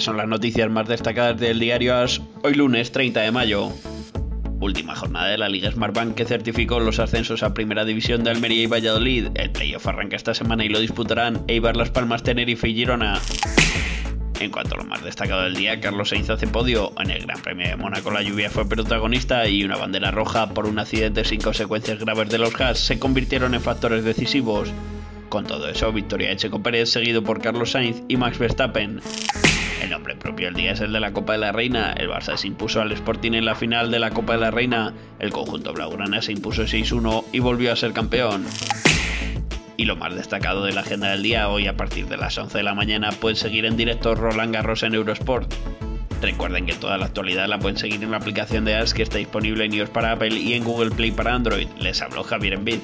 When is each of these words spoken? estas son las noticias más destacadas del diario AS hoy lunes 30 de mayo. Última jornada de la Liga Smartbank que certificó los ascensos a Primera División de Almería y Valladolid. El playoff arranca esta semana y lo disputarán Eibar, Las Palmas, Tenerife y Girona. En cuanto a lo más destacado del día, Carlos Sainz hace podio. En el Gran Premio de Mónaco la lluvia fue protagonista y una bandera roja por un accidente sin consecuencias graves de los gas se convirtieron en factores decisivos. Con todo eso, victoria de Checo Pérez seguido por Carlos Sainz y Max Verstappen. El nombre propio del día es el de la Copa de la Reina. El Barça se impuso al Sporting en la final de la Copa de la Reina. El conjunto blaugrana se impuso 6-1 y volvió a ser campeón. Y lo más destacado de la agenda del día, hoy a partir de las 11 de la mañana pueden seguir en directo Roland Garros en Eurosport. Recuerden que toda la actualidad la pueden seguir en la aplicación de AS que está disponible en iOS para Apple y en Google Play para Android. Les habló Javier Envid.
estas 0.00 0.06
son 0.06 0.16
las 0.16 0.28
noticias 0.28 0.70
más 0.70 0.88
destacadas 0.88 1.38
del 1.38 1.60
diario 1.60 1.94
AS 1.94 2.22
hoy 2.42 2.54
lunes 2.54 2.90
30 2.90 3.20
de 3.20 3.32
mayo. 3.32 3.70
Última 4.58 4.94
jornada 4.94 5.26
de 5.28 5.36
la 5.36 5.50
Liga 5.50 5.70
Smartbank 5.70 6.14
que 6.14 6.24
certificó 6.24 6.80
los 6.80 6.98
ascensos 6.98 7.42
a 7.42 7.52
Primera 7.52 7.84
División 7.84 8.24
de 8.24 8.30
Almería 8.30 8.62
y 8.62 8.66
Valladolid. 8.66 9.28
El 9.34 9.50
playoff 9.50 9.86
arranca 9.86 10.16
esta 10.16 10.32
semana 10.32 10.64
y 10.64 10.70
lo 10.70 10.80
disputarán 10.80 11.44
Eibar, 11.48 11.76
Las 11.76 11.90
Palmas, 11.90 12.22
Tenerife 12.22 12.66
y 12.68 12.74
Girona. 12.76 13.20
En 14.40 14.50
cuanto 14.50 14.74
a 14.74 14.78
lo 14.78 14.84
más 14.84 15.04
destacado 15.04 15.42
del 15.42 15.56
día, 15.56 15.80
Carlos 15.80 16.08
Sainz 16.08 16.30
hace 16.30 16.46
podio. 16.46 16.92
En 16.98 17.10
el 17.10 17.26
Gran 17.26 17.42
Premio 17.42 17.68
de 17.68 17.76
Mónaco 17.76 18.10
la 18.10 18.22
lluvia 18.22 18.48
fue 18.48 18.66
protagonista 18.66 19.46
y 19.48 19.64
una 19.64 19.76
bandera 19.76 20.10
roja 20.10 20.54
por 20.54 20.66
un 20.66 20.78
accidente 20.78 21.26
sin 21.26 21.42
consecuencias 21.42 21.98
graves 21.98 22.30
de 22.30 22.38
los 22.38 22.56
gas 22.56 22.78
se 22.78 22.98
convirtieron 22.98 23.52
en 23.52 23.60
factores 23.60 24.02
decisivos. 24.02 24.72
Con 25.28 25.46
todo 25.46 25.68
eso, 25.68 25.92
victoria 25.92 26.30
de 26.30 26.36
Checo 26.36 26.62
Pérez 26.62 26.88
seguido 26.88 27.22
por 27.22 27.42
Carlos 27.42 27.72
Sainz 27.72 28.02
y 28.08 28.16
Max 28.16 28.38
Verstappen. 28.38 29.02
El 29.80 29.90
nombre 29.90 30.14
propio 30.14 30.46
del 30.46 30.54
día 30.54 30.72
es 30.72 30.80
el 30.80 30.92
de 30.92 31.00
la 31.00 31.12
Copa 31.12 31.32
de 31.32 31.38
la 31.38 31.52
Reina. 31.52 31.92
El 31.92 32.10
Barça 32.10 32.36
se 32.36 32.46
impuso 32.46 32.82
al 32.82 32.92
Sporting 32.92 33.32
en 33.32 33.46
la 33.46 33.54
final 33.54 33.90
de 33.90 33.98
la 33.98 34.10
Copa 34.10 34.34
de 34.34 34.40
la 34.40 34.50
Reina. 34.50 34.92
El 35.18 35.32
conjunto 35.32 35.72
blaugrana 35.72 36.20
se 36.20 36.32
impuso 36.32 36.64
6-1 36.64 37.24
y 37.32 37.38
volvió 37.38 37.72
a 37.72 37.76
ser 37.76 37.92
campeón. 37.92 38.44
Y 39.78 39.86
lo 39.86 39.96
más 39.96 40.14
destacado 40.14 40.64
de 40.64 40.72
la 40.72 40.82
agenda 40.82 41.10
del 41.10 41.22
día, 41.22 41.48
hoy 41.48 41.66
a 41.66 41.76
partir 41.76 42.06
de 42.08 42.18
las 42.18 42.36
11 42.36 42.58
de 42.58 42.64
la 42.64 42.74
mañana 42.74 43.10
pueden 43.12 43.36
seguir 43.36 43.64
en 43.64 43.78
directo 43.78 44.14
Roland 44.14 44.52
Garros 44.52 44.82
en 44.82 44.94
Eurosport. 44.94 45.50
Recuerden 46.20 46.66
que 46.66 46.74
toda 46.74 46.98
la 46.98 47.06
actualidad 47.06 47.48
la 47.48 47.58
pueden 47.58 47.78
seguir 47.78 48.04
en 48.04 48.10
la 48.10 48.18
aplicación 48.18 48.66
de 48.66 48.74
AS 48.74 48.92
que 48.92 49.02
está 49.02 49.16
disponible 49.16 49.64
en 49.64 49.72
iOS 49.72 49.88
para 49.88 50.12
Apple 50.12 50.36
y 50.38 50.52
en 50.52 50.64
Google 50.64 50.90
Play 50.90 51.12
para 51.12 51.34
Android. 51.34 51.68
Les 51.78 52.02
habló 52.02 52.22
Javier 52.22 52.52
Envid. 52.52 52.80